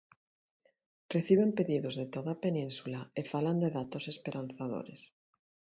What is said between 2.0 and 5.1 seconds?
toda a Península e falan de datos esperanzadores.